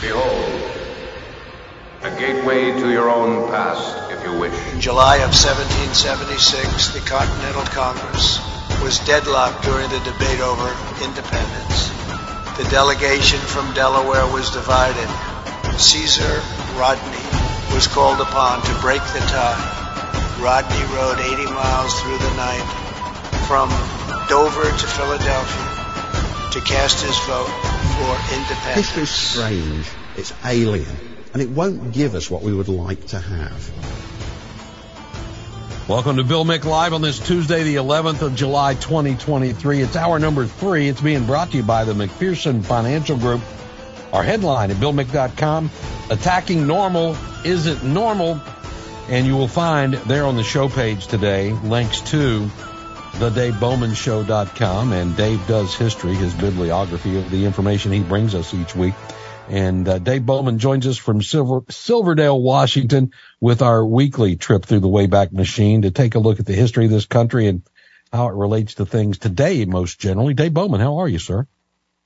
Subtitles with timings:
[0.00, 0.62] Behold,
[2.00, 4.56] a gateway to your own past, if you wish.
[4.72, 8.40] In July of 1776, the Continental Congress
[8.80, 10.72] was deadlocked during the debate over
[11.04, 11.92] independence.
[12.56, 15.08] The delegation from Delaware was divided.
[15.76, 16.40] Caesar
[16.80, 17.28] Rodney
[17.76, 20.40] was called upon to break the tie.
[20.40, 22.64] Rodney rode 80 miles through the night
[23.44, 23.68] from
[24.32, 25.68] Dover to Philadelphia
[26.56, 27.69] to cast his vote
[28.00, 28.76] for independence.
[28.76, 30.96] History's strange, it's alien,
[31.34, 33.70] and it won't give us what we would like to have.
[35.86, 39.82] Welcome to Bill Mick Live on this Tuesday, the 11th of July, 2023.
[39.82, 40.88] It's hour number three.
[40.88, 43.42] It's being brought to you by the McPherson Financial Group.
[44.14, 45.70] Our headline at BillMick.com,
[46.08, 48.40] Attacking Normal Isn't Normal.
[49.10, 52.48] And you will find there on the show page today links to
[53.18, 58.74] the DaveBowmanShow.com and Dave Does History, his bibliography of the information he brings us each
[58.74, 58.94] week.
[59.48, 64.80] And uh, Dave Bowman joins us from Silver, Silverdale, Washington with our weekly trip through
[64.80, 67.62] the Wayback Machine to take a look at the history of this country and
[68.12, 70.34] how it relates to things today most generally.
[70.34, 71.46] Dave Bowman, how are you, sir?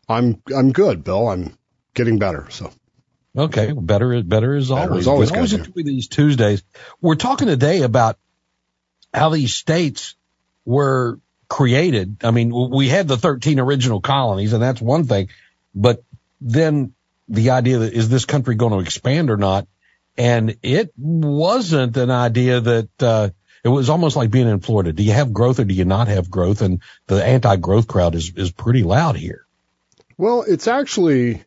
[0.08, 1.28] I'm I'm good, Bill.
[1.28, 1.56] I'm
[1.94, 2.70] getting better, so
[3.36, 5.00] Okay, better better as Better always.
[5.04, 6.62] as always, always enjoy these Tuesdays.
[7.00, 8.18] We're talking today about
[9.12, 10.14] how these states
[10.64, 12.18] were created.
[12.24, 15.28] I mean, we had the 13 original colonies, and that's one thing,
[15.74, 16.02] but
[16.40, 16.94] then
[17.28, 19.66] the idea that is this country going to expand or not?
[20.16, 23.30] And it wasn't an idea that uh,
[23.64, 24.92] it was almost like being in Florida.
[24.92, 26.62] Do you have growth or do you not have growth?
[26.62, 29.46] And the anti-growth crowd is is pretty loud here.
[30.16, 31.42] Well, it's actually,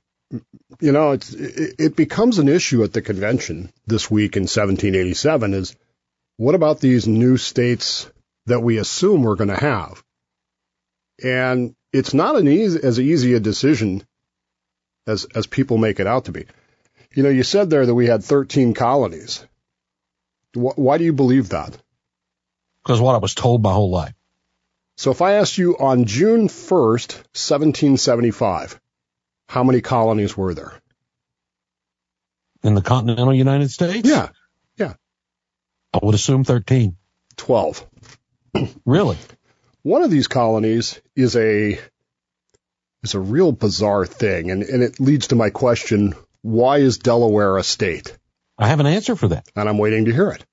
[0.81, 5.53] you know, it's it, it becomes an issue at the convention this week in 1787.
[5.53, 5.75] Is
[6.35, 8.09] what about these new states
[8.47, 10.03] that we assume we're going to have?
[11.23, 14.05] And it's not an easy, as easy a decision
[15.05, 16.45] as as people make it out to be.
[17.13, 19.45] You know, you said there that we had 13 colonies.
[20.53, 21.77] Wh- why do you believe that?
[22.83, 24.13] Because what I was told my whole life.
[24.97, 28.79] So if I asked you on June 1st, 1775,
[29.47, 30.73] how many colonies were there?
[32.63, 34.07] In the continental United States?
[34.07, 34.29] Yeah.
[34.77, 34.93] Yeah,
[35.93, 36.95] I would assume 13.
[37.37, 37.87] 12.
[38.85, 39.17] Really?
[39.83, 41.79] One of these colonies is a
[43.03, 47.57] is a real bizarre thing, and, and it leads to my question, why is Delaware
[47.57, 48.17] a state?
[48.57, 49.47] I have an answer for that.
[49.55, 50.45] And I'm waiting to hear it.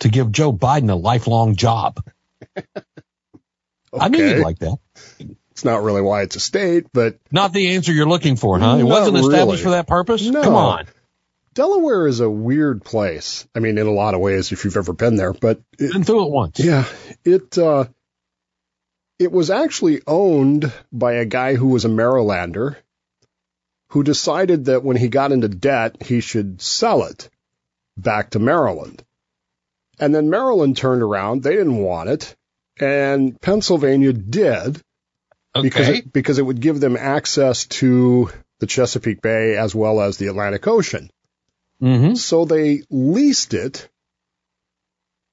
[0.00, 2.02] To give Joe Biden a lifelong job.
[3.98, 4.78] I knew you'd like that.
[5.50, 8.76] It's not really why it's a state, but Not the answer you're looking for, huh?
[8.78, 9.62] It wasn't established really.
[9.62, 10.22] for that purpose?
[10.22, 10.42] No.
[10.42, 10.86] Come on.
[11.54, 13.46] Delaware is a weird place.
[13.54, 16.04] I mean, in a lot of ways, if you've ever been there, but it, Been
[16.04, 16.60] through it once.
[16.60, 16.84] Yeah,
[17.24, 17.86] it uh,
[19.18, 22.76] it was actually owned by a guy who was a Marylander,
[23.90, 27.28] who decided that when he got into debt, he should sell it
[27.96, 29.04] back to Maryland.
[29.98, 32.36] And then Maryland turned around; they didn't want it,
[32.78, 34.80] and Pennsylvania did
[35.60, 40.16] because it, because it would give them access to the Chesapeake Bay as well as
[40.16, 41.10] the Atlantic Ocean.
[41.82, 42.14] Mm-hmm.
[42.14, 43.88] So they leased it,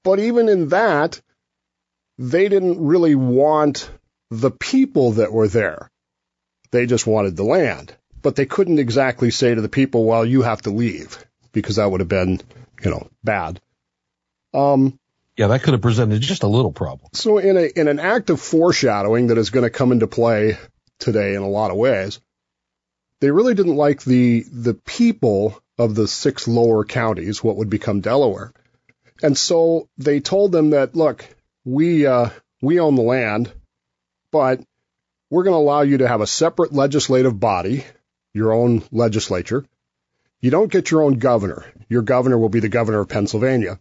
[0.03, 1.21] but even in that,
[2.17, 3.89] they didn't really want
[4.31, 5.91] the people that were there.
[6.71, 7.95] They just wanted the land.
[8.21, 11.89] But they couldn't exactly say to the people, well, you have to leave, because that
[11.89, 12.41] would have been,
[12.83, 13.61] you know, bad.
[14.53, 14.99] Um,
[15.37, 17.09] Yeah, that could have presented just a little problem.
[17.13, 20.57] so in a in an act of foreshadowing that is going to come into play
[20.99, 22.19] today in a lot of ways,
[23.21, 28.01] they really didn't like the the people of the six lower counties, what would become
[28.01, 28.51] Delaware,
[29.21, 31.25] and so they told them that look,
[31.65, 32.29] we uh,
[32.61, 33.51] we own the land,
[34.31, 34.61] but
[35.29, 37.83] we're going to allow you to have a separate legislative body,
[38.33, 39.65] your own legislature.
[40.39, 41.65] You don't get your own governor.
[41.89, 43.79] Your governor will be the governor of Pennsylvania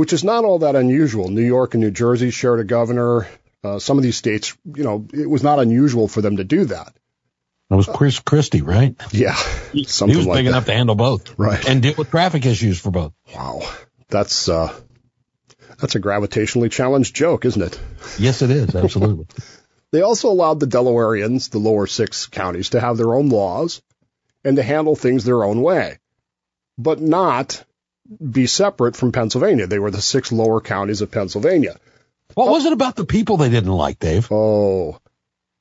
[0.00, 1.28] which is not all that unusual.
[1.28, 3.28] New York and New Jersey shared a governor.
[3.62, 6.64] Uh, some of these states, you know, it was not unusual for them to do
[6.64, 6.94] that.
[7.70, 8.96] It was Chris Christie, right?
[9.12, 9.36] Yeah,
[9.72, 10.50] he was like big that.
[10.50, 11.38] enough to handle both.
[11.38, 11.64] Right.
[11.68, 13.12] And deal with traffic issues for both.
[13.32, 13.62] Wow,
[14.08, 14.74] that's uh,
[15.78, 17.80] that's a gravitationally challenged joke, isn't it?
[18.18, 18.74] Yes, it is.
[18.74, 19.26] Absolutely.
[19.92, 23.82] They also allowed the Delawareans, the lower six counties, to have their own laws
[24.44, 25.98] and to handle things their own way,
[26.78, 27.64] but not
[28.18, 29.66] be separate from Pennsylvania.
[29.66, 31.76] They were the six lower counties of Pennsylvania.
[32.34, 34.28] what was it about the people they didn't like, Dave?
[34.30, 34.98] Oh,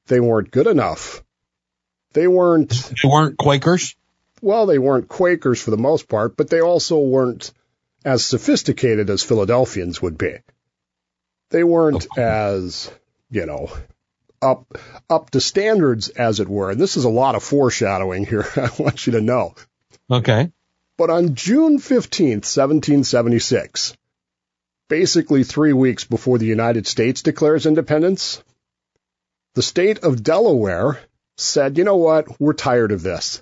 [0.05, 1.23] they weren't good enough.
[2.13, 3.95] They weren't They weren't Quakers?
[4.41, 7.51] well, they weren't Quakers for the most part, but they also weren't
[8.05, 10.37] as sophisticated as Philadelphians would be.
[11.49, 12.89] They weren't as,
[13.29, 13.71] you know,
[14.41, 14.77] up
[15.09, 16.71] up to standards as it were.
[16.71, 18.45] And this is a lot of foreshadowing here.
[18.55, 19.55] I want you to know.
[20.09, 20.51] Okay.
[20.97, 23.95] But on June 15th, 1776,
[24.89, 28.43] basically three weeks before the United States declares independence,
[29.55, 30.99] the state of Delaware
[31.39, 33.41] said, you know what, we're tired of this.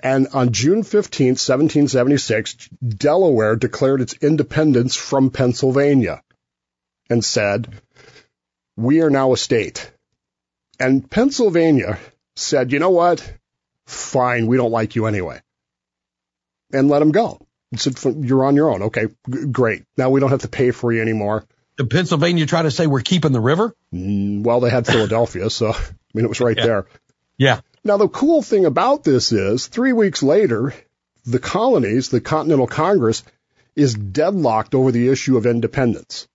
[0.00, 6.22] And on June 15th, 1776, Delaware declared its independence from Pennsylvania
[7.08, 7.72] and said,
[8.76, 9.90] we are now a state.
[10.78, 11.98] And Pennsylvania
[12.34, 13.26] said, you know what?
[13.86, 15.40] Fine, we don't like you anyway.
[16.72, 17.40] And let them go.
[17.76, 18.82] Said, you're on your own.
[18.84, 19.84] Okay, g- great.
[19.96, 21.44] Now we don't have to pay for you anymore.
[21.78, 23.74] Did Pennsylvania try to say we're keeping the river?
[23.94, 25.74] Mm, Well, they had Philadelphia, so
[26.16, 26.66] mean, it was right Yeah.
[26.66, 26.86] there.
[27.38, 27.60] Yeah.
[27.84, 30.74] Now, the cool thing about this is three weeks later,
[31.24, 33.22] the colonies, the Continental Congress,
[33.74, 36.26] is deadlocked over the issue of independence.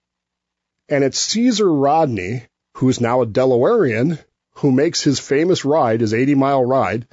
[0.87, 2.43] And it's Caesar Rodney,
[2.75, 4.19] who is now a Delawarean,
[4.55, 7.07] who makes his famous ride, his 80 mile ride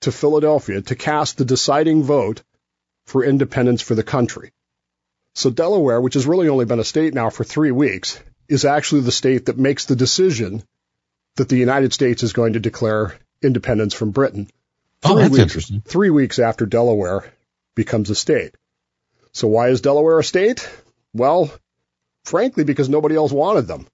[0.00, 2.42] to Philadelphia to cast the deciding vote
[3.06, 4.52] for independence for the country.
[5.34, 8.18] So Delaware, which has really only been a state now for three weeks,
[8.48, 10.62] is actually the state that makes the decision
[11.40, 14.46] that the United States is going to declare independence from Britain.
[15.02, 15.80] Oh, Three that's weeks, interesting.
[15.80, 17.32] Three weeks after Delaware
[17.74, 18.54] becomes a state.
[19.32, 20.68] So why is Delaware a state?
[21.14, 21.50] Well,
[22.24, 23.86] frankly, because nobody else wanted them.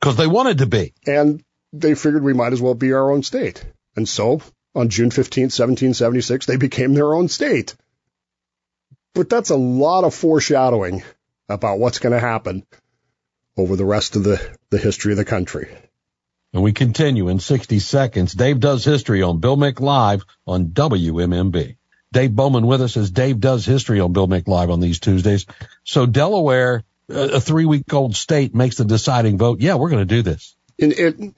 [0.00, 0.92] Because they wanted to be.
[1.06, 3.64] And they figured we might as well be our own state.
[3.94, 4.42] And so
[4.74, 7.76] on June 15th, 1776, they became their own state.
[9.14, 11.04] But that's a lot of foreshadowing
[11.48, 12.66] about what's going to happen
[13.56, 14.40] over the rest of the,
[14.70, 15.68] the history of the country.
[16.52, 18.32] And we continue in 60 seconds.
[18.32, 21.76] Dave does history on Bill Mick Live on WMMB.
[22.10, 25.44] Dave Bowman with us as Dave does history on Bill Mick Live on these Tuesdays.
[25.84, 29.60] So Delaware, a three week old state makes the deciding vote.
[29.60, 30.56] Yeah, we're going to do this.
[30.78, 31.34] in, in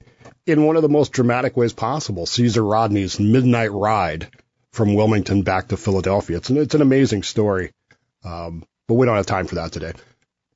[0.46, 2.26] in one of the most dramatic ways possible.
[2.26, 4.28] Caesar Rodney's midnight ride
[4.72, 6.38] from Wilmington back to Philadelphia.
[6.38, 7.72] It's an, it's an amazing story,
[8.24, 9.92] um, but we don't have time for that today.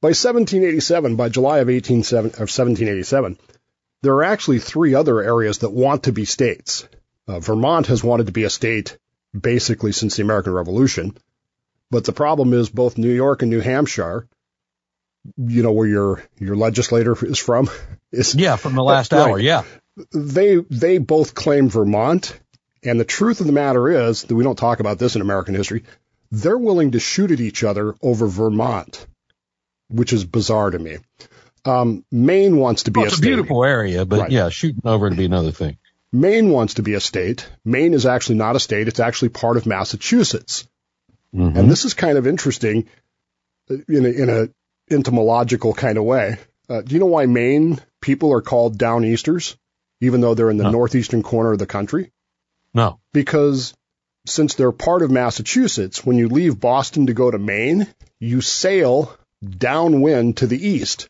[0.00, 3.38] By 1787, by July of 18, of 1787,
[4.04, 6.86] there are actually three other areas that want to be states.
[7.26, 8.98] Uh, Vermont has wanted to be a state
[9.38, 11.16] basically since the American Revolution,
[11.90, 14.28] but the problem is both New York and New Hampshire,
[15.38, 17.70] you know where your your legislator is from,
[18.12, 19.20] is Yeah, from the last Right.
[19.20, 19.38] hour.
[19.38, 19.64] Yeah.
[20.12, 22.38] they they both claim Vermont,
[22.82, 25.54] and the truth of the matter is that we don't talk about this in American
[25.54, 25.84] history.
[26.30, 29.06] They're willing to shoot at each other over Vermont,
[29.88, 30.98] which is bizarre to me.
[31.64, 33.26] Um, Maine wants to be Well, a it's a state.
[33.28, 34.30] beautiful area, but Right.
[34.30, 35.78] yeah, shooting over to be another thing.
[36.12, 37.46] Maine wants to be a state.
[37.64, 38.86] Maine is actually not a state.
[38.86, 40.66] It's actually part of Massachusetts.
[41.34, 41.56] Mhm.
[41.56, 42.86] And this is kind of interesting
[43.68, 44.48] in a, in a
[44.94, 46.38] entomological kind of way.
[46.68, 49.56] Uh, do you know why Maine people are called downeasters,
[50.00, 50.70] even though they're in the No.
[50.70, 52.10] northeastern corner of the country?
[52.72, 52.98] No.
[53.12, 53.72] because
[54.26, 57.86] since they're part of Massachusetts, when you leave Boston to go to Maine,
[58.18, 59.14] you sail
[59.46, 61.08] downwind to the east.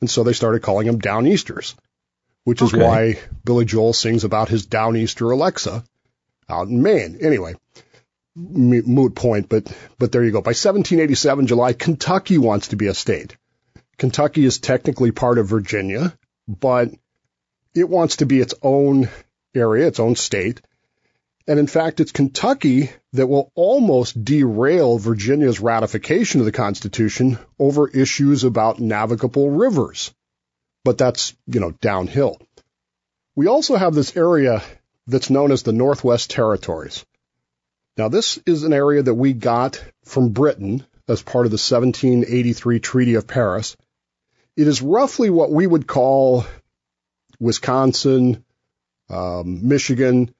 [0.00, 1.74] And so they started calling them downeasters,
[2.44, 2.82] which is Okay.
[2.82, 5.84] why Billy Joel sings about his downeaster Alexa
[6.48, 7.18] out in Maine.
[7.20, 7.54] Anyway,
[8.34, 10.40] moot point, but, but there you go.
[10.40, 13.36] By 1787 July, Kentucky wants to be a state.
[13.98, 16.16] Kentucky is technically part of Virginia,
[16.48, 16.90] but
[17.74, 19.08] it wants to be its own
[19.54, 20.60] area, its own state.
[21.50, 27.88] And in fact, it's Kentucky that will almost derail Virginia's ratification of the Constitution over
[27.88, 30.14] issues about navigable rivers.
[30.84, 32.40] But that's, you know, downhill.
[33.34, 34.62] We also have this area
[35.08, 37.04] that's known as the Northwest Territories.
[37.96, 42.78] Now, this is an area that we got from Britain as part of the 1783
[42.78, 43.76] Treaty of Paris.
[44.56, 46.44] It is roughly what we would call
[47.40, 48.44] Wisconsin,
[49.08, 50.32] um, Michigan,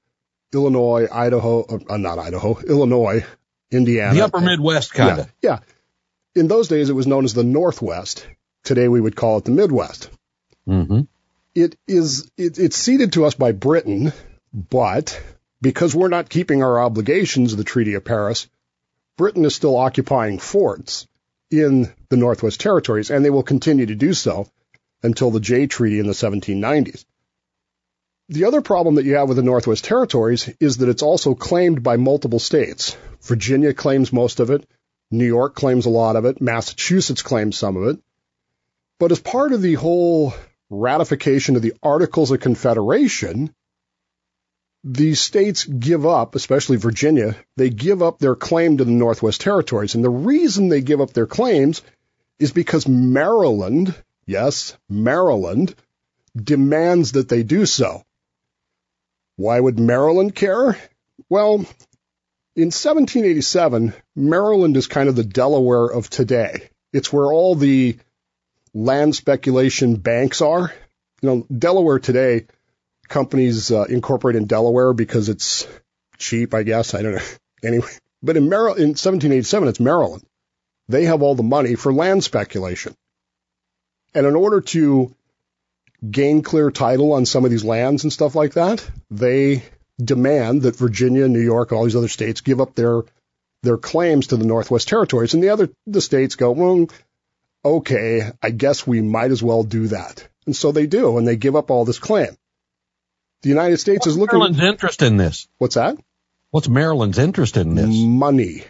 [0.53, 3.25] Illinois, Idaho, uh, not Idaho, Illinois,
[3.71, 4.13] Indiana.
[4.13, 5.33] The upper Midwest kind of.
[5.41, 5.59] Yeah, yeah.
[6.35, 8.27] In those days, it was known as the Northwest.
[8.63, 10.09] Today, we would call it the Midwest.
[10.67, 11.01] Mm-hmm.
[11.55, 14.13] It is it, it's ceded to us by Britain,
[14.53, 15.21] but
[15.61, 18.47] because we're not keeping our obligations of the Treaty of Paris,
[19.17, 21.07] Britain is still occupying forts
[21.49, 24.47] in the Northwest Territories, and they will continue to do so
[25.03, 27.05] until the Jay Treaty in the 1790s.
[28.29, 31.83] The other problem that you have with the Northwest Territories is that it's also claimed
[31.83, 32.95] by multiple states.
[33.21, 34.65] Virginia claims most of it,
[35.11, 37.99] New York claims a lot of it, Massachusetts claims some of it.
[38.99, 40.33] But as part of the whole
[40.69, 43.53] ratification of the Articles of Confederation,
[44.83, 49.95] the states give up, especially Virginia, they give up their claim to the Northwest Territories.
[49.95, 51.81] And the reason they give up their claims
[52.39, 53.93] is because Maryland,
[54.25, 55.75] yes, Maryland,
[56.35, 58.03] demands that they do so.
[59.41, 60.77] Why would Maryland care?
[61.27, 61.65] Well,
[62.55, 66.69] In 1787, Maryland is kind of the Delaware of today.
[66.93, 67.97] It's where all the
[68.73, 70.71] land speculation banks are.
[71.21, 72.45] You know, Delaware today,
[73.07, 75.67] companies uh, incorporate in Delaware because it's
[76.19, 76.93] cheap, I guess.
[76.93, 77.21] I don't know.
[77.63, 77.87] Anyway,
[78.23, 80.23] but in Maryland, in 1787, it's Maryland.
[80.89, 82.95] They have all the money for land speculation.
[84.15, 85.15] And in order to
[86.09, 89.63] gain clear title on some of these lands and stuff like that, they
[90.03, 93.03] demand that Virginia, New York, all these other states give up their
[93.63, 96.87] their claims to the Northwest Territories, and the other the states go, well,
[97.63, 101.35] okay, I guess we might as well do that, and so they do, and they
[101.35, 102.35] give up all this claim.
[103.43, 104.37] The United States What's is looking.
[104.37, 105.47] At Maryland's interest in this?
[105.57, 105.97] What's that?
[106.49, 107.89] What's Maryland's interest in this?
[107.89, 108.63] Money.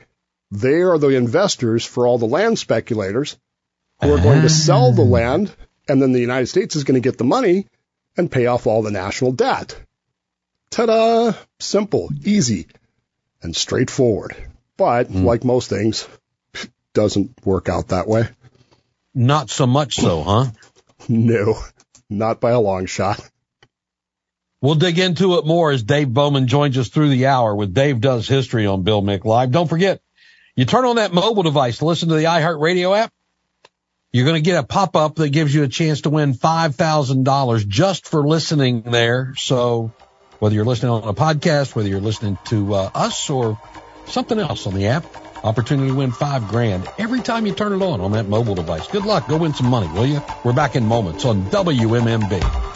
[0.51, 3.37] They are the investors for all the land speculators
[4.01, 5.05] who are going to sell the ah.
[5.05, 5.55] land,
[5.91, 7.67] and then the United States is going to get the money
[8.15, 9.77] and pay off all the national debt.
[10.69, 11.33] Ta-da!
[11.59, 12.67] Simple, easy,
[13.41, 14.35] and straightforward.
[14.77, 15.25] But hmm.
[15.25, 16.07] like most things,
[16.93, 18.29] doesn't work out that way.
[19.13, 20.45] Not so much so, huh?
[21.09, 21.57] No,
[22.11, 23.19] not by a long shot.
[24.61, 27.99] We'll dig into it more as Dave Bowman joins us through the hour with Dave
[27.99, 29.51] Does History on Bill Mick Live.
[29.51, 29.99] Don't forget,
[30.55, 33.11] you turn on that mobile device to listen to the iHeartRadio app.
[34.13, 37.67] You're going to get a pop up that gives you a chance to win $5,000
[37.67, 39.33] just for listening there.
[39.37, 39.93] So
[40.39, 43.57] whether you're listening on a podcast, whether you're listening to uh, us or
[44.07, 45.05] something else on the app,
[45.45, 48.85] opportunity to win five grand every time you turn it on on that mobile device.
[48.89, 49.29] Good luck.
[49.29, 50.21] Go win some money, will you?
[50.43, 52.70] We're back in moments on WMMB.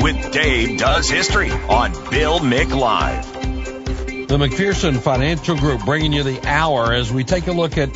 [0.00, 3.30] With Dave Does History on Bill Mick Live.
[4.26, 7.94] The McPherson Financial Group bringing you the hour as we take a look at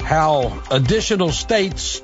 [0.00, 2.02] how additional states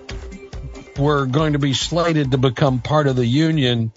[0.98, 3.92] were going to be slated to become part of the union.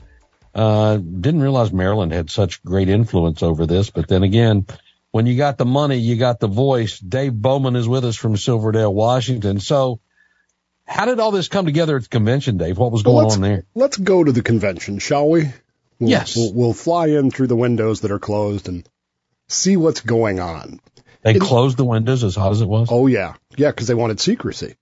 [0.54, 4.68] Uh, didn't realize Maryland had such great influence over this, but then again,
[5.10, 7.00] when you got the money, you got the voice.
[7.00, 9.60] Dave Bowman is with us from Silverdale, Washington.
[9.60, 10.00] So
[10.88, 12.78] how did all this come together at the convention, Dave?
[12.78, 13.66] What was going let's, on there?
[13.76, 15.52] let's go to the convention, shall we?
[16.00, 16.36] We'll, Yes.
[16.36, 18.88] We'll, we'll fly in through the windows that are closed and
[19.50, 20.80] see what's going on.
[21.24, 22.88] They It- closed the windows as hot as it was.
[22.92, 24.76] Oh yeah, yeah, because they wanted secrecy,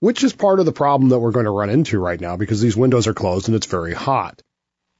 [0.00, 2.60] which is part of the problem that we're going to run into right now because
[2.60, 4.42] these windows are closed and it's very hot.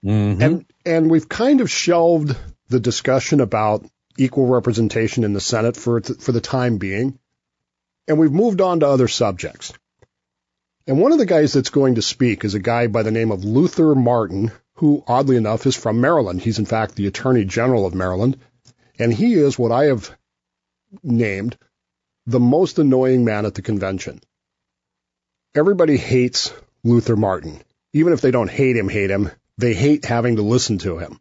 [0.04, 0.40] Mhm.
[0.40, 2.36] And and we've kind of shelved
[2.68, 3.84] the discussion about
[4.18, 7.18] equal representation in the Senate for for the time being,
[8.10, 9.72] and we've moved on to other subjects.
[10.84, 13.30] And one of the guys that's going to speak is a guy by the name
[13.30, 16.40] of Luther Martin, who oddly enough is from Maryland.
[16.40, 18.40] He's in fact the Attorney General of Maryland,
[18.98, 20.10] and he is what I have
[21.04, 21.56] named
[22.26, 24.20] the most annoying man at the convention.
[25.54, 26.52] Everybody hates
[26.82, 27.62] Luther Martin.
[27.92, 31.20] Even if they don't hate him, hate him, they hate having to listen to him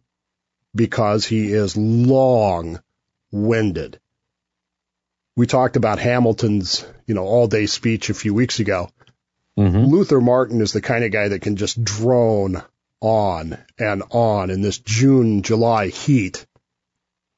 [0.74, 2.82] because he is long
[3.32, 4.00] winded.
[5.36, 8.90] We talked about Hamilton's, you know, all day speech a few weeks ago.
[9.58, 9.88] Mhm.
[9.90, 12.62] Luther Martin is the kind of guy that can just drone
[13.02, 16.46] on and on in this June, July heat.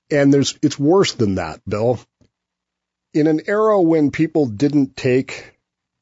[0.10, 2.00] And there's, it's worse than that, Bill.
[3.14, 5.54] In an era when people didn't take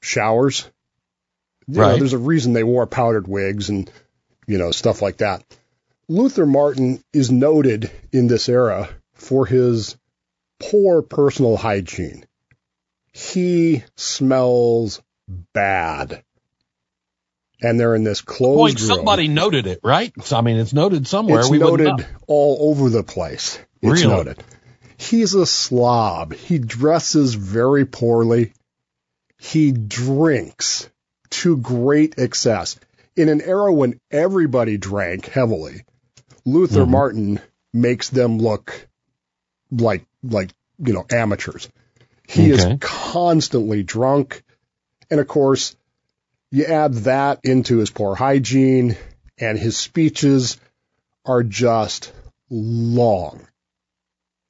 [0.02, 0.70] showers,
[1.68, 2.00] you know, Right.
[2.00, 3.90] there's a reason they wore powdered wigs and,
[4.48, 5.44] you know, stuff like that.
[6.08, 9.96] Luther Martin is noted in this era for his
[10.60, 12.26] poor personal hygiene.
[13.12, 15.02] He smells
[15.54, 16.24] bad.
[17.62, 18.88] And they're in this closed Point, room.
[18.98, 20.14] somebody noted it, right?
[20.32, 21.42] I mean, it's noted somewhere.
[21.42, 23.60] It's we noted all over the place.
[23.82, 24.08] It's Really?
[24.08, 24.44] noted.
[24.98, 26.34] He's a slob.
[26.34, 28.54] He dresses very poorly.
[29.38, 30.90] He drinks
[31.32, 32.78] to great excess.
[33.16, 35.84] In an era when everybody drank heavily,
[36.46, 36.90] Luther Mhm.
[36.90, 37.42] Martin
[37.74, 38.88] makes them look
[39.72, 41.70] like like you know amateurs.
[42.28, 44.44] He is constantly drunk,
[45.10, 45.76] and of course,
[46.52, 48.98] You add that into his poor hygiene,
[49.38, 50.58] and his speeches
[51.26, 52.12] are just
[52.50, 53.48] long.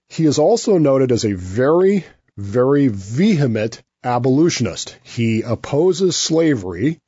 [0.09, 2.05] He is also noted as a very,
[2.37, 4.97] very vehement abolitionist.
[5.03, 6.99] He opposes slavery,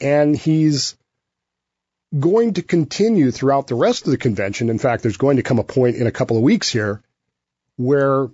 [0.00, 0.96] and he's
[2.18, 4.68] going to continue throughout the rest of the convention.
[4.70, 7.02] In fact, there's going to come a point in a couple of weeks here
[7.78, 8.28] where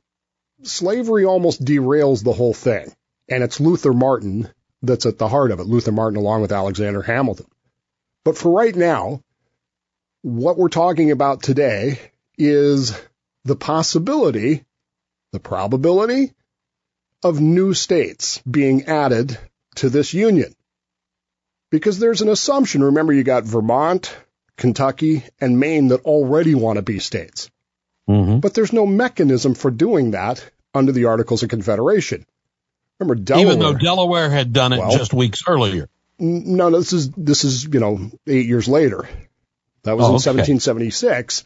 [0.63, 2.93] slavery almost derails the whole thing.
[3.29, 4.49] And it's Luther Martin
[4.83, 5.67] that's at the heart of it.
[5.67, 7.47] Luther Martin along with Alexander Hamilton.
[8.25, 9.23] But for right now,
[10.23, 12.01] what we're talking about today
[12.39, 12.99] is
[13.45, 14.65] the possibility,
[15.33, 16.33] the probability
[17.23, 19.39] of new states being added
[19.77, 20.55] to this union.
[21.71, 22.85] Because there's an assumption.
[22.85, 24.17] Remember, you got Vermont,
[24.57, 27.51] Kentucky, and Maine that already want to be states.
[28.09, 28.41] Mm-hmm.
[28.41, 30.45] But there's no mechanism for doing that
[30.75, 32.27] under the Articles of Confederation.
[32.99, 33.47] Remember, Delaware.
[33.47, 35.89] Even though Delaware had done it Well- just weeks earlier.
[36.19, 39.09] No, no, this is this is you know eight years later.
[39.83, 40.53] That was Oh, in okay.
[40.53, 41.45] 1776,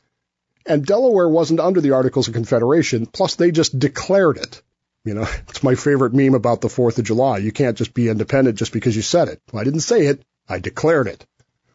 [0.67, 3.07] and Delaware wasn't under the Articles of Confederation.
[3.07, 4.61] Plus, they just declared it.
[5.05, 7.39] You know, it's my favorite meme about the Fourth of July.
[7.39, 9.41] You can't just be independent just because you said it.
[9.53, 10.23] Well, I didn't say it.
[10.47, 11.25] I declared it.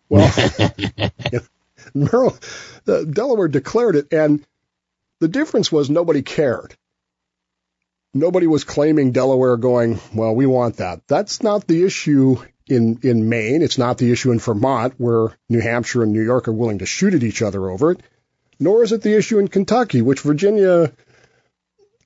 [0.08, 0.32] Well,
[1.96, 2.38] Merrill,
[2.86, 4.46] the Delaware declared it, and
[5.20, 6.76] the difference was nobody cared.
[8.14, 11.02] Nobody was claiming Delaware going, well, we want that.
[11.08, 13.62] That's not the issue in, in Maine.
[13.62, 16.86] It's not the issue in Vermont where New Hampshire and New York are willing to
[16.86, 18.02] shoot at each other over it.
[18.60, 20.92] Nor is it the issue in Kentucky, which Virginia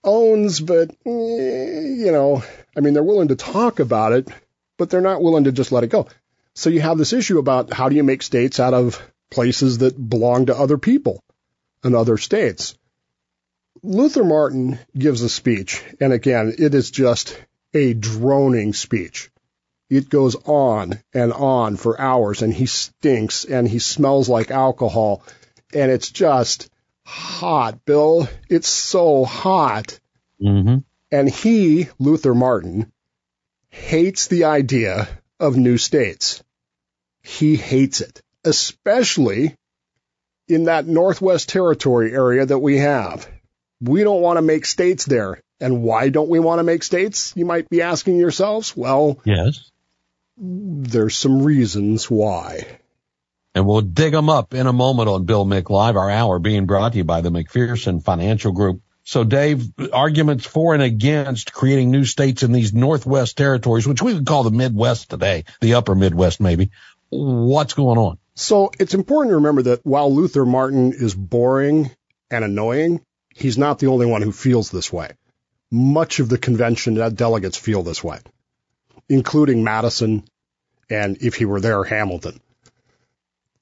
[0.03, 2.43] owns, but, eh, you know,
[2.75, 4.29] I mean, they're willing to talk about it,
[4.77, 6.07] but they're not willing to just let it go.
[6.55, 10.09] So you have this issue about how do you make states out of places that
[10.09, 11.21] belong to other people
[11.83, 12.75] and other states.
[13.83, 17.39] Luther Martin gives a speech, and again, it is just
[17.73, 19.29] a droning speech.
[19.89, 25.23] It goes on and on for hours, and he stinks, and he smells like alcohol,
[25.73, 26.69] and it's just
[27.05, 28.27] hot, Bill.
[28.49, 29.99] It's so hot.
[30.41, 30.79] Mm-hmm.
[31.11, 32.91] And he, Luther Martin,
[33.69, 35.07] hates the idea
[35.39, 36.43] of new states.
[37.21, 39.55] He hates it, especially
[40.47, 43.29] in that Northwest Territory area that we have.
[43.81, 45.41] We don't want to make states there.
[45.59, 47.33] And why don't we want to make states?
[47.35, 48.75] You might be asking yourselves.
[48.77, 49.71] Well, Yes.
[50.37, 52.65] there's some reasons why.
[53.55, 56.67] And we'll dig them up in a moment on Bill Mick Live, our hour being
[56.67, 58.81] brought to you by the McPherson Financial Group.
[59.03, 59.63] So Dave,
[59.93, 64.43] arguments for and against creating new states in these Northwest territories, which we would call
[64.43, 66.69] the Midwest today, the upper Midwest maybe.
[67.09, 68.17] What's going on?
[68.35, 71.89] So it's important to remember that while Luther Martin is boring
[72.29, 73.01] and annoying,
[73.37, 75.11] he's not the only one who feels this way.
[75.71, 78.19] Much of the convention delegates feel this way,
[79.09, 80.23] including Madison
[80.89, 82.39] and, if he were there, Hamilton.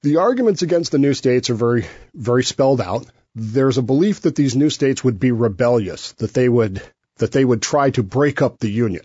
[0.04, 3.08] The arguments against the new states are very, very spelled out.
[3.34, 6.82] There's a belief that these new states would be rebellious, that they would,
[7.18, 9.04] that they would try to break up the union.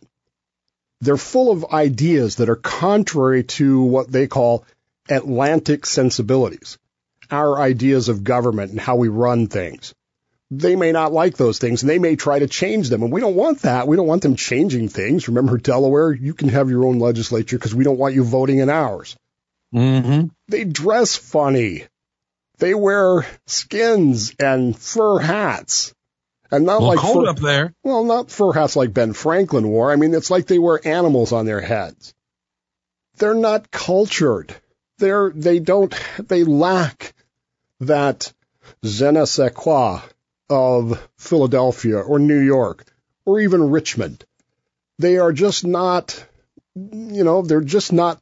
[1.01, 4.67] They're full of ideas that are contrary to what they call
[5.09, 6.77] Atlantic sensibilities,
[7.31, 9.95] our ideas of government and how we run things.
[10.53, 13.03] They may not like those things and they may try to change them.
[13.03, 13.87] And we don't want that.
[13.87, 15.29] We don't want them changing things.
[15.29, 18.69] Remember Delaware, you can have your own legislature because we don't want you voting in
[18.69, 19.17] ours.
[19.73, 20.27] Mm-hmm.
[20.49, 21.85] They dress funny.
[22.59, 25.95] They wear skins and fur hats.
[26.51, 27.73] And not Well, like cold fur, up there.
[27.85, 29.93] well, not fur hats like Ben Franklin wore.
[29.93, 32.13] I mean, it's like they wear animals on their heads.
[33.19, 34.53] They're not cultured.
[34.99, 37.15] They're, they don't, they lack
[37.79, 38.33] that
[38.85, 40.01] je ne sais quoi
[40.51, 42.85] of Philadelphia or New York
[43.25, 44.25] or even Richmond.
[44.99, 46.23] They are just not,
[46.75, 48.21] you know, they're just not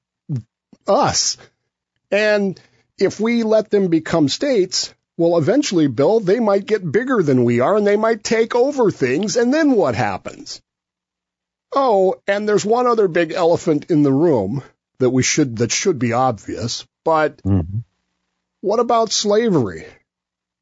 [0.87, 1.37] us.
[2.11, 2.61] And
[2.99, 7.61] if we let them become states, well, eventually, Bill, they might get bigger than we
[7.61, 9.37] are and they might take over things.
[9.37, 10.61] And then what happens?
[11.73, 14.63] Oh, and there's one other big elephant in the room
[14.99, 16.87] that we should, that should be obvious.
[17.05, 17.79] But Mm-hmm.
[18.61, 19.87] what about slavery?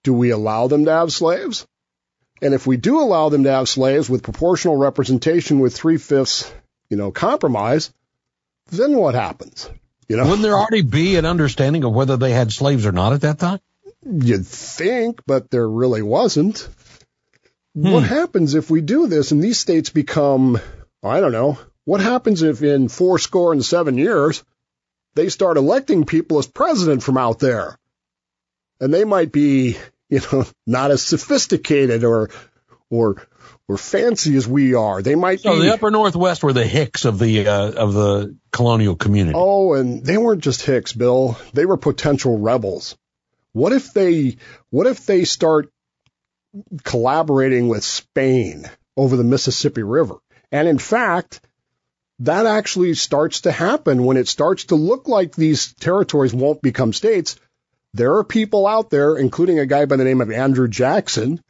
[0.07, 1.67] Do we allow them to have slaves?
[2.41, 6.49] And if we do allow them to have slaves with proportional representation with three fifths,
[6.89, 7.93] you know, compromise,
[8.71, 9.69] then what happens?
[10.07, 13.15] You know, Wouldn't there already be an understanding of whether they had slaves or not
[13.15, 13.59] at that time?
[14.05, 16.69] You'd think, but there really wasn't.
[17.75, 17.91] Hmm.
[17.91, 20.61] What happens if we do this and these states become,
[21.03, 24.45] I don't know, what happens if in four score and seven years
[25.17, 27.77] they start electing people as president from out there?
[28.79, 32.31] And they might be, you know, not as sophisticated or,
[32.91, 33.27] or,
[33.69, 35.03] We're fancy as we are.
[35.03, 35.63] They might So be.
[35.63, 39.37] the upper northwest were the Hicks of the uh, of the colonial community.
[39.37, 41.37] Oh, and they weren't just Hicks, Bill.
[41.53, 42.97] They were potential rebels.
[43.53, 44.37] What if they
[44.71, 45.73] what if they start
[46.85, 50.17] collaborating with Spain over the Mississippi River?
[50.53, 51.41] And in fact,
[52.21, 56.93] that actually starts to happen when it starts to look like these territories won't become
[56.93, 57.37] states.
[57.97, 61.41] There are people out there, including a guy by the name of Andrew Jackson,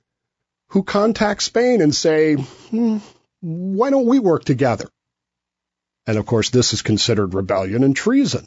[0.68, 2.98] who contact Spain and say, hmm,
[3.40, 4.88] why don't we work together?
[6.06, 8.46] And of course, this is considered rebellion and treason.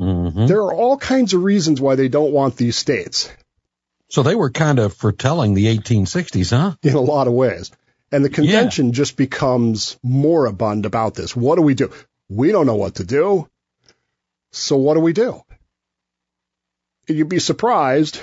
[0.00, 0.46] Mhm.
[0.46, 3.28] There are all kinds of reasons why they don't want these states
[4.08, 6.76] So they were kind of foretelling the 1860s, huh?
[6.82, 7.72] in a lot of ways.
[8.12, 11.34] And the convention just becomes moribund about this.
[11.34, 11.90] What do we do?
[12.28, 13.48] We don't know what to do.
[14.52, 15.42] So what do we do?
[17.08, 18.20] You'd be surprised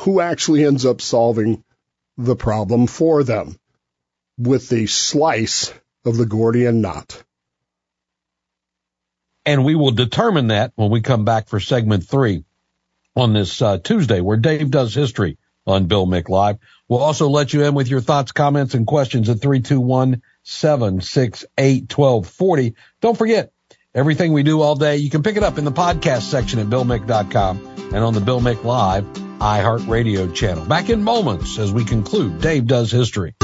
[0.00, 1.62] who actually ends up solving
[2.16, 3.58] the problem for them
[4.38, 5.72] with the slice
[6.04, 7.22] of the Gordian knot.
[9.46, 12.44] And we will determine that when we come back for segment three
[13.14, 16.58] on this uh, Tuesday, where Dave does history on Bill Mick Live.
[16.88, 22.74] We'll also let you in with your thoughts, comments, and questions at 321 768 1240.
[23.00, 23.52] Don't forget,
[23.94, 26.66] everything we do all day, you can pick it up in the podcast section at
[26.66, 30.64] BillMick.com and on the Bill Mick Live iHeartRadio channel.
[30.64, 33.34] Back in moments as we conclude Dave Does History.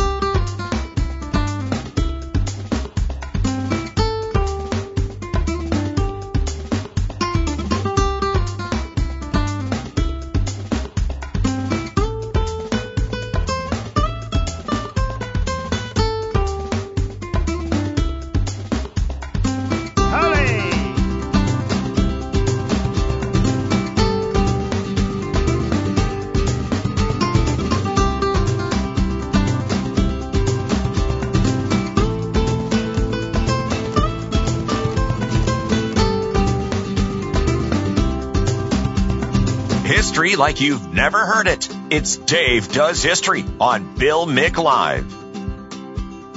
[40.41, 41.69] Like you've never heard it.
[41.91, 45.07] It's Dave Does History on Bill Mick Live.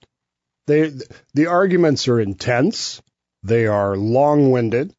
[0.67, 0.93] They,
[1.35, 3.01] the arguments are intense.
[3.43, 4.95] They are long-winded.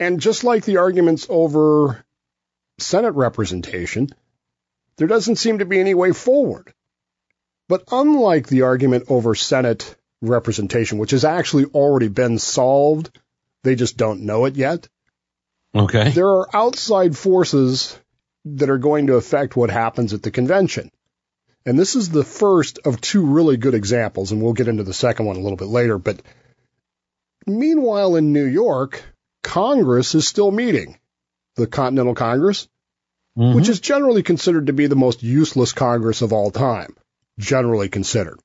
[0.00, 2.04] And just like the arguments over
[2.78, 4.08] Senate representation,
[4.96, 6.72] there doesn't seem to be any way forward.
[7.68, 13.16] But unlike the argument over Senate representation, which has actually already been solved,
[13.62, 14.88] they just don't know it yet.
[15.74, 16.10] Okay.
[16.10, 17.98] There are outside forces
[18.44, 20.90] that are going to affect what happens at the convention.
[21.64, 24.92] And this is the first of two really good examples, and we'll get into the
[24.94, 25.98] second one a little bit later.
[25.98, 26.20] But
[27.46, 29.02] meanwhile, in New York,
[29.42, 30.98] Congress is still meeting.
[31.56, 32.68] The Continental Congress,
[33.36, 33.54] Mhm.
[33.54, 36.96] which is generally considered to be the most useless Congress of all time,
[37.38, 38.40] generally considered.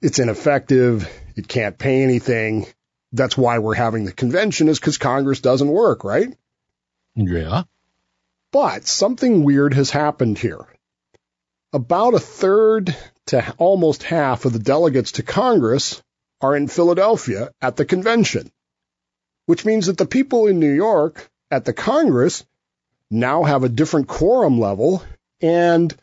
[0.00, 1.08] It's ineffective.
[1.36, 2.66] It can't pay anything.
[3.12, 6.32] That's why we're having the convention is because Congress doesn't work, right?
[7.16, 7.64] Yeah.
[8.52, 10.66] But something weird has happened here.
[11.72, 16.02] About a third to almost half of the delegates to Congress
[16.40, 18.50] are in Philadelphia at the convention,
[19.46, 22.44] which means that the people in New York at the Congress
[23.10, 25.02] now have a different quorum level
[25.42, 25.94] and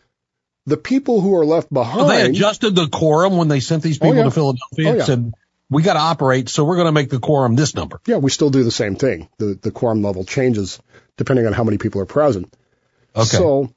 [0.66, 1.98] the people who are left behind.
[1.98, 4.24] Well, they adjusted the quorum when they sent these oh, people Oh, yeah.
[4.26, 5.04] to Philadelphia Oh, and yeah.
[5.06, 5.34] said,
[5.70, 8.00] we got to operate, so we're going to make the quorum this number.
[8.06, 9.30] yeah, we still do the same thing.
[9.40, 10.80] The, the quorum level changes
[11.18, 12.54] depending on how many people are present.
[13.16, 13.26] Okay.
[13.26, 13.74] So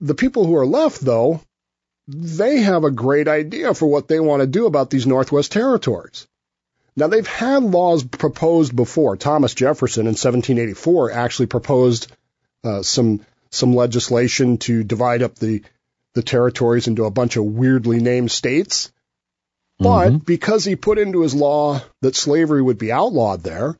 [0.00, 1.40] the people who are left, though,
[2.06, 6.26] they have a great idea for what they want to do about these Northwest territories.
[6.96, 9.16] Now, they've had laws proposed before.
[9.16, 12.10] Thomas Jefferson in 1784 actually proposed
[12.64, 15.62] uh, some some legislation to divide up the
[16.14, 18.90] the territories into a bunch of weirdly named states.
[19.78, 20.24] But Mhm.
[20.24, 23.76] because he put into his law that slavery would be outlawed there,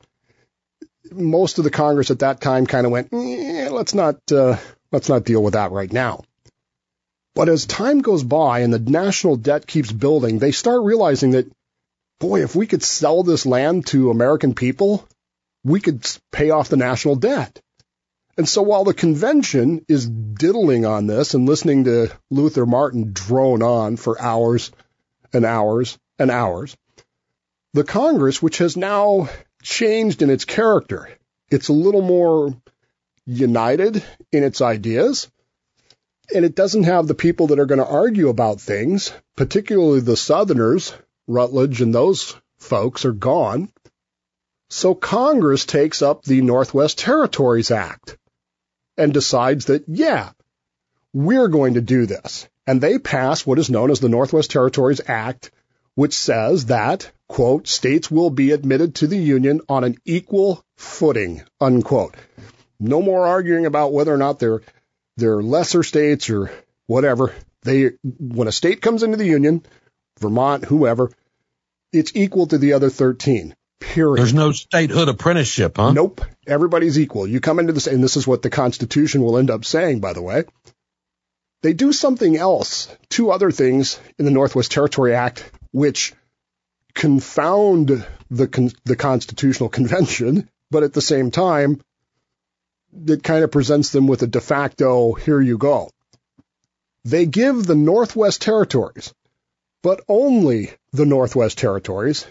[1.11, 4.57] most of the Congress at that time kind of went, eh, let's not uh,
[4.91, 6.23] let's not deal with that right now.
[7.35, 11.51] But as time goes by and the national debt keeps building, they start realizing that,
[12.19, 15.07] boy, if we could sell this land to American people,
[15.63, 17.61] we could pay off the national debt.
[18.37, 23.61] And so while the convention is diddling on this and listening to Luther Martin drone
[23.61, 24.71] on for hours
[25.33, 26.75] and hours and hours,
[27.73, 29.29] the Congress, which has now
[29.61, 31.09] changed in its character.
[31.51, 32.55] It's a little more
[33.29, 35.29] united in its ideas,
[36.33, 40.17] and it doesn't have the people that are going to argue about things, particularly the
[40.17, 40.93] Southerners,
[41.27, 43.71] Rutledge and those folks are gone.
[44.69, 48.17] So Congress takes up the Northwest Territories Act
[48.97, 50.31] and decides that, yeah,
[51.13, 52.47] we're going to do this.
[52.67, 55.51] And they pass what is known as the Northwest Territories Act,
[55.95, 61.41] which says that, quote, states will be admitted to the Union on an equal footing,
[61.59, 62.15] unquote.
[62.79, 64.61] No more arguing about whether or not they're
[65.17, 66.51] they're lesser states or
[66.87, 67.33] whatever.
[67.63, 69.65] They when a state comes into the Union,
[70.19, 71.11] Vermont, whoever,
[71.91, 73.55] it's equal to the other 13.
[73.79, 74.17] Period.
[74.17, 75.93] There's no statehood apprenticeship, huh?
[75.93, 76.21] Nope.
[76.45, 77.25] Everybody's equal.
[77.25, 80.13] You come into this, and this is what the Constitution will end up saying, by
[80.13, 80.43] the way.
[81.61, 86.13] They do something else, two other things in the Northwest Territory Act, which
[86.93, 91.81] confound the, the Constitutional Convention, but at the same time,
[93.05, 95.89] it kind of presents them with a de facto, here you go.
[97.05, 99.13] They give the Northwest Territories,
[99.81, 102.25] but only the Northwest Territories,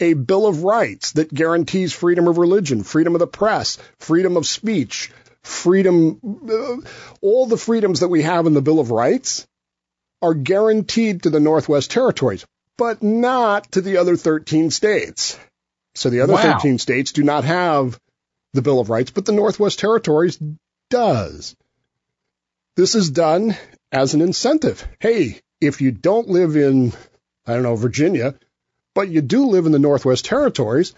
[0.00, 4.46] a Bill of Rights that guarantees freedom of religion, freedom of the press, freedom of
[4.46, 6.18] speech, freedom,
[6.50, 6.88] uh,
[7.20, 9.46] all the freedoms that we have in the Bill of Rights
[10.20, 12.44] are guaranteed to the Northwest Territories,
[12.76, 15.38] but not to the other 13 states.
[15.94, 16.54] So the other wow.
[16.54, 17.98] 13 states do not have
[18.52, 20.38] the Bill of Rights, but the Northwest Territories
[20.90, 21.56] does.
[22.76, 23.56] This is done
[23.90, 24.86] as an incentive.
[25.00, 26.92] Hey, if you don't live in,
[27.46, 28.34] I don't know, Virginia,
[28.94, 30.94] but you do live in the Northwest Territories,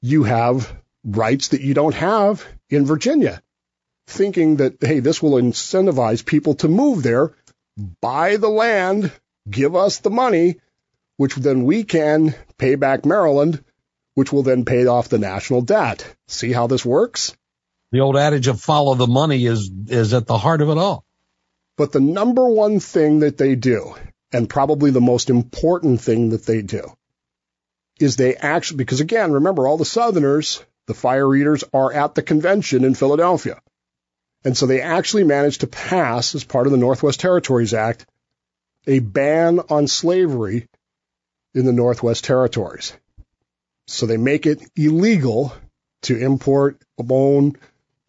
[0.00, 0.74] you have
[1.04, 3.42] rights that you don't have in Virginia.
[4.06, 7.32] Thinking that, hey, this will incentivize people to move there,
[8.00, 9.12] buy the land,
[9.48, 10.56] give us the money,
[11.16, 13.62] which then we can pay back Maryland
[14.14, 16.06] which will then pay off the national debt.
[16.28, 17.36] See how this works?
[17.92, 21.04] The old adage of follow the money is, is at the heart of it all.
[21.76, 23.94] But the number one thing that they do,
[24.32, 26.92] and probably the most important thing that they do,
[27.98, 32.22] is they actually, because again, remember all the Southerners, the fire eaters are at the
[32.22, 33.60] convention in Philadelphia.
[34.44, 38.06] And so they actually managed to pass, as part of the Northwest Territories Act,
[38.86, 40.66] a ban on slavery
[41.54, 42.92] in the Northwest Territories.
[43.86, 45.52] So they make it illegal
[46.02, 47.56] to import, own,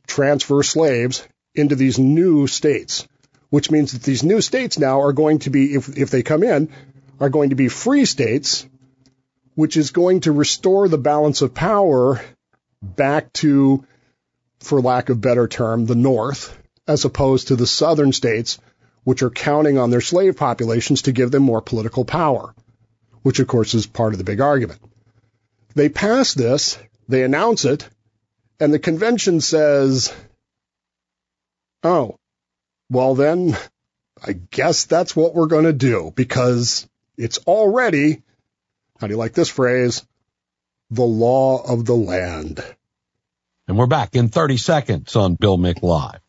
[0.07, 3.07] transfer slaves into these new states,
[3.49, 6.43] which means that these new states now are going to be, if, if they come
[6.43, 6.69] in,
[7.19, 8.67] are going to be free states,
[9.55, 12.21] which is going to restore the balance of power
[12.81, 13.86] back to,
[14.59, 16.57] for lack of better term, the North,
[16.88, 18.59] as opposed to the southern states,
[19.03, 22.53] which are counting on their slave populations to give them more political power,
[23.21, 24.79] which of course is part of the big argument.
[25.75, 27.88] They pass this, they announce it,
[28.59, 30.13] and the convention says,
[31.83, 32.17] oh,
[32.89, 33.57] well then,
[34.25, 38.21] I guess that's what we're going to do because it's already,
[38.99, 40.05] how do you like this phrase?
[40.91, 42.63] The law of the land.
[43.67, 46.19] And we're back in 30 seconds on Bill Mick Live.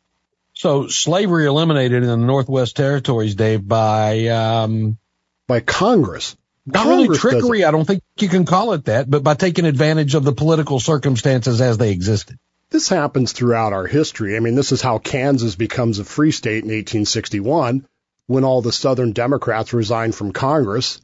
[0.55, 4.99] So slavery eliminated in the Northwest Territories, Dave, by, um,
[5.47, 6.37] by Congress.
[6.67, 7.65] Not Congress really trickery.
[7.65, 10.81] I don't think you can call it that, but by taking advantage of the political
[10.81, 12.39] circumstances as they existed.
[12.71, 14.37] This happens throughout our history.
[14.37, 17.87] I mean, this is how Kansas becomes a free state in 1861
[18.27, 21.01] when all the Southern Democrats resign from Congress.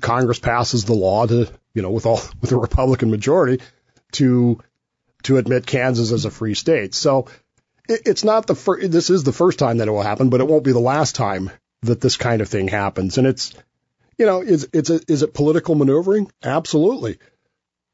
[0.00, 3.62] Congress passes the law to, you know, with all, with a Republican majority
[4.12, 4.60] to,
[5.24, 6.94] to admit Kansas as a free state.
[6.94, 7.28] So
[7.88, 10.40] it, it's not the first, this is the first time that it will happen, but
[10.40, 11.50] it won't be the last time
[11.82, 13.18] that this kind of thing happens.
[13.18, 13.54] And it's,
[14.20, 16.30] you know, is it's a, is it political maneuvering?
[16.44, 17.16] Absolutely.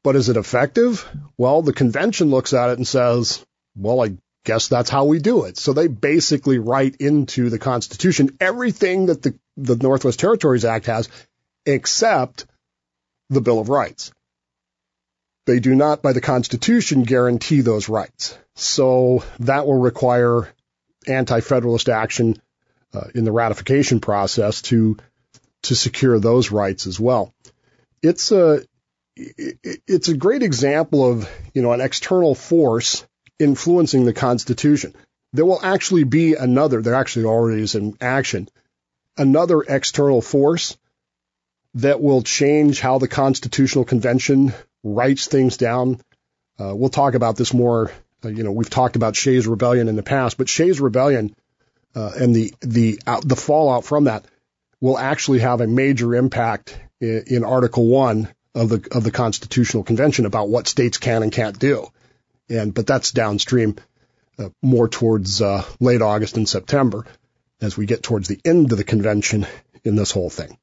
[0.03, 1.07] But is it effective?
[1.37, 3.45] Well, the convention looks at it and says,
[3.77, 5.57] well, I guess that's how we do it.
[5.57, 11.07] So they basically write into the Constitution everything that the, the Northwest Territories Act has,
[11.65, 12.45] except
[13.29, 14.11] the Bill of Rights.
[15.45, 18.37] They do not, by the Constitution, guarantee those rights.
[18.55, 20.49] So that will require
[21.07, 22.41] anti-federalist action
[22.93, 24.97] uh, in the ratification process to
[25.63, 27.33] to secure those rights as well.
[28.01, 28.61] It's a
[29.15, 33.05] it's a great example of you know an external force
[33.39, 34.93] influencing the Constitution.
[35.33, 36.81] There will actually be another.
[36.81, 38.47] There actually already is in action.
[39.17, 40.77] Another external force
[41.75, 45.99] that will change how the Constitutional Convention writes things down.
[46.59, 47.91] Uh, we'll talk about this more.
[48.23, 51.35] Uh, you know, we've talked about Shays' Rebellion in the past, but Shays' Rebellion
[51.95, 54.25] uh, and the the the fallout from that
[54.81, 59.83] will actually have a major impact in, in Article 1 of the of the Constitutional
[59.83, 61.87] Convention about what states can and can't do.
[62.49, 63.75] And but that's downstream,
[64.39, 67.05] uh, more towards uh, late August and September,
[67.61, 69.45] as we get towards the end of the convention
[69.83, 70.57] in this whole thing.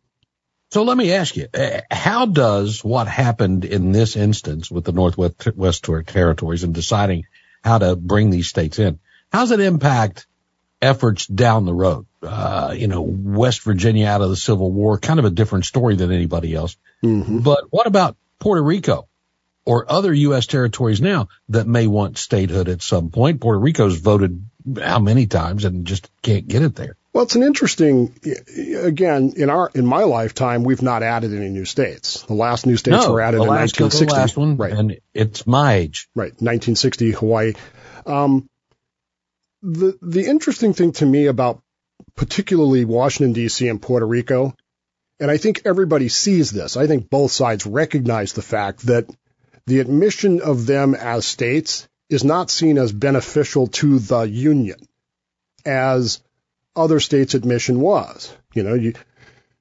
[0.70, 4.92] So let me ask you, uh, how does what happened in this instance with the
[4.92, 7.26] Northwest West Territories and deciding
[7.62, 8.98] how to bring these states in,
[9.30, 10.26] how does it impact
[10.84, 12.06] efforts down the road?
[12.22, 15.96] Uh, you know, West Virginia out of the Civil War, kind of a different story
[15.96, 16.76] than anybody else.
[17.02, 17.40] Mm-hmm.
[17.40, 19.08] But what about Puerto Rico
[19.64, 20.46] or other U.S.
[20.46, 23.40] territories now that may want statehood at some point?
[23.40, 24.46] Puerto Rico's voted
[24.80, 26.96] how many times and just can't get it there.
[27.12, 28.12] Well, it's an interesting.
[28.76, 32.22] Again, in our in my lifetime, we've not added any new states.
[32.22, 34.06] The last new states no, were added in 1960.
[34.06, 34.72] The last one, right?
[34.72, 36.32] And it's my age, right?
[36.32, 37.52] 1960, Hawaii.
[38.04, 38.48] Um,
[39.64, 41.62] the the interesting thing to me about
[42.14, 43.66] particularly Washington D.C.
[43.66, 44.54] and Puerto Rico,
[45.18, 46.76] and I think everybody sees this.
[46.76, 49.08] I think both sides recognize the fact that
[49.66, 54.86] the admission of them as states is not seen as beneficial to the union
[55.64, 56.20] as
[56.76, 58.30] other states' admission was.
[58.52, 58.92] You know, you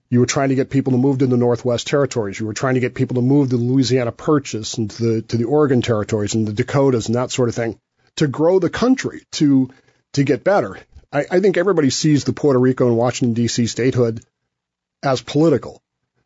[0.10, 2.38] you were trying to get people to move to the Northwest Territories.
[2.38, 5.22] You were trying to get people to move to the Louisiana Purchase and to the
[5.22, 7.80] to the Oregon Territories and the Dakotas and that sort of thing
[8.18, 9.70] to grow the country to
[10.13, 10.78] to get better.
[11.12, 13.67] I, I think everybody sees the Puerto Rico and Washington D.C.
[13.67, 14.23] statehood
[15.04, 15.82] as political.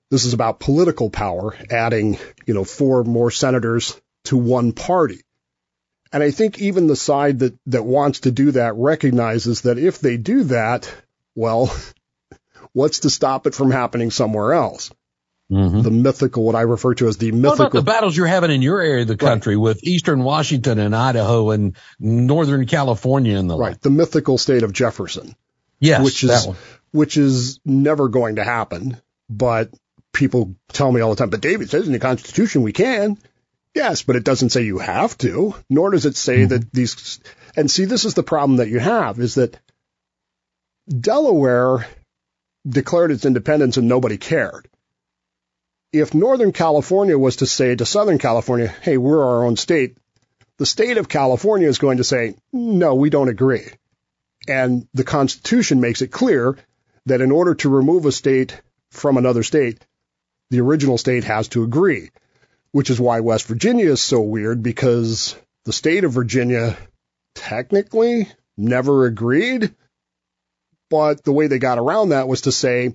[0.09, 5.21] This is about political power, adding you know four more senators to one party.
[6.11, 9.99] And I think even the side that, that wants to do that recognizes that if
[9.99, 10.89] they do that,
[11.35, 11.75] well,
[12.73, 14.89] what's to stop it from happening somewhere else?
[15.51, 15.81] Mm-hmm.
[15.81, 17.49] The mythical, what I refer to as the mythical.
[17.49, 19.61] What about the battles you're having in your area of the country right.
[19.61, 23.81] with Eastern Washington and Idaho and Northern California and the right, like?
[23.81, 25.35] the mythical state of Jefferson.
[25.79, 26.47] Yes, which is
[26.91, 28.97] which is never going to happen.
[29.29, 29.73] But
[30.11, 33.17] people tell me all the time, but David says in the Constitution we can.
[33.73, 36.47] Yes, but it doesn't say you have to, nor does it say mm-hmm.
[36.47, 37.19] that these,
[37.55, 39.57] and see, this is the problem that you have is that
[40.89, 41.85] Delaware
[42.67, 44.67] declared its independence and nobody cared.
[45.99, 49.97] If Northern California was to say to Southern California, hey, we're our own state,
[50.57, 53.67] the state of California is going to say, no, we don't agree.
[54.47, 56.57] And the Constitution makes it clear
[57.05, 58.59] that in order to remove a state
[58.91, 59.85] from another state,
[60.49, 62.09] the original state has to agree
[62.71, 66.77] which is why West Virginia is so weird because the state of Virginia
[67.35, 69.73] technically never agreed.
[70.89, 72.93] But the way they got around that was to say,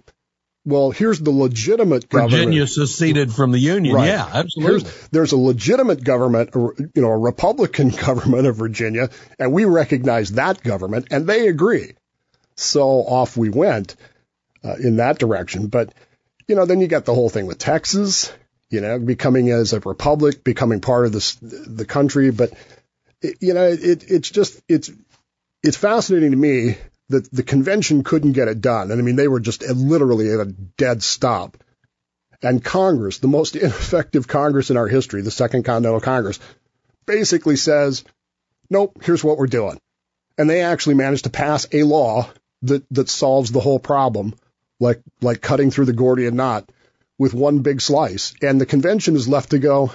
[0.64, 2.32] well, here's the legitimate government.
[2.32, 3.96] Virginia seceded from the Union.
[3.96, 4.08] Right.
[4.08, 4.82] Yeah, absolutely.
[4.82, 10.32] Here's, there's a legitimate government, you know, a Republican government of Virginia, and we recognize
[10.32, 11.94] that government, and they agree.
[12.56, 13.96] So off we went
[14.64, 15.66] uh, in that direction.
[15.66, 15.94] But,
[16.46, 18.32] you know, then you got the whole thing with Texas
[18.72, 22.30] you know, becoming as a republic, becoming part of this, the country.
[22.30, 22.54] But,
[23.38, 24.90] you know, it, it's just, it's,
[25.62, 26.78] it's fascinating to me
[27.12, 28.90] that the convention couldn't get it done.
[28.90, 31.56] And I mean, they were just literally at a dead stop.
[32.42, 36.40] And Congress, the most ineffective Congress in our history, the Second Continental Congress,
[37.06, 38.04] basically says,
[38.68, 39.78] nope, here's what we're doing.
[40.38, 42.28] And they actually managed to pass a law
[42.62, 44.34] that, that solves the whole problem,
[44.80, 46.68] like, like cutting through the Gordian knot
[47.18, 48.34] with one big slice.
[48.40, 49.92] And the convention is left to go,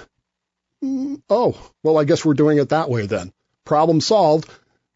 [0.82, 3.32] mm, oh, well, I guess we're doing it that way then.
[3.64, 4.48] Problem solved.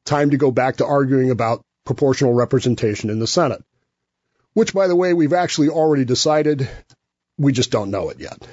[0.04, 3.62] Time to go back to arguing about proportional representation in the Senate.
[4.54, 6.68] Which, by the way, we've actually already decided.
[7.38, 8.46] We just don't know it yet.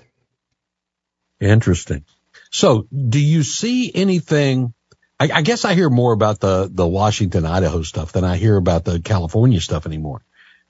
[1.40, 2.06] Interesting.
[2.52, 4.74] So, do you see anything?
[5.20, 8.56] I, I guess I hear more about the, the Washington, Idaho stuff than I hear
[8.56, 10.22] about the California stuff anymore.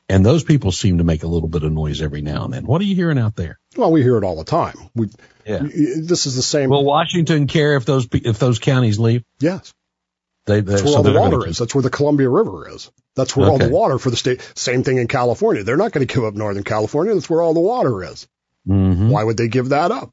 [0.10, 2.66] And those people seem to make a little bit of noise every now and then.
[2.66, 3.60] What are you hearing out there?
[3.78, 4.74] Well, we hear it all the time.
[4.96, 5.10] We,
[5.46, 5.60] yeah.
[5.62, 6.72] This is the same.
[6.72, 9.24] Will Washington care if those if those counties leave?
[9.40, 9.72] Yes.
[10.50, 11.60] They, That's where so all the water is.
[11.60, 12.90] That's where the Columbia River is.
[13.16, 13.52] That's where okay.
[13.52, 14.42] all the water for the state.
[14.56, 15.64] Same thing in California.
[15.64, 17.14] They're not going to give up Northern California.
[17.14, 18.28] That's where all the water is.
[18.68, 19.10] Mm-hmm.
[19.10, 20.12] Why would they give that up?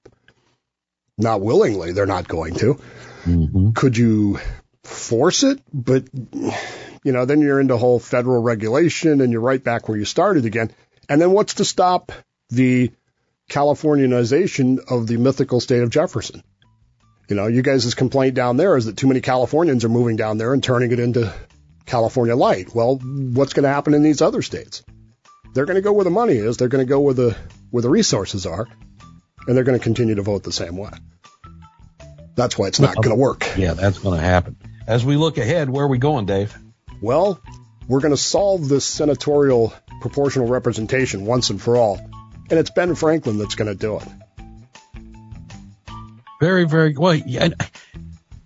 [1.16, 1.92] Not willingly.
[1.92, 2.79] They're not going to.
[3.25, 3.71] Mm-hmm.
[3.71, 4.38] Could you
[4.85, 5.58] force it?
[5.73, 10.04] But you know, then you're into whole federal regulation and you're right back where you
[10.04, 10.71] started again.
[11.08, 12.13] And then what's to stop
[12.50, 12.92] the
[13.48, 16.42] Californianization of the mythical state of Jefferson?
[17.29, 20.38] You know, you guys' complaint down there is that too many Californians are moving down
[20.38, 21.33] there and turning it into
[21.85, 22.74] California light.
[22.74, 24.85] Well, what's going to happen in these other states?
[25.54, 26.56] They're going to go where the money is.
[26.56, 27.37] They're going to go where the
[27.70, 28.66] where the resources are,
[29.46, 30.90] and they're going to continue to vote the same way.
[32.37, 33.46] That's why it's not going to work.
[33.56, 34.56] Yeah, that's going to happen.
[34.87, 36.56] As we look ahead, where are we going, Dave?
[37.00, 37.40] Well,
[37.88, 41.98] we're going to solve this senatorial proportional representation once and for all.
[42.50, 44.06] And it's Ben Franklin that's going to do it.
[46.40, 47.14] Very, very well.
[47.14, 47.48] Yeah,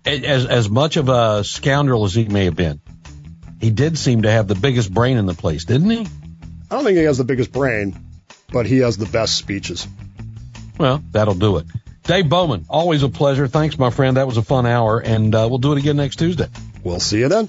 [0.05, 2.81] as as much of a scoundrel as he may have been,
[3.59, 5.99] he did seem to have the biggest brain in the place, didn't he?
[5.99, 7.97] I don't think he has the biggest brain,
[8.51, 9.87] but he has the best speeches.
[10.77, 11.65] Well, that'll do it.
[12.03, 13.47] Dave Bowman, always a pleasure.
[13.47, 14.17] Thanks, my friend.
[14.17, 16.47] That was a fun hour, and uh, we'll do it again next Tuesday.
[16.83, 17.47] We'll see you then.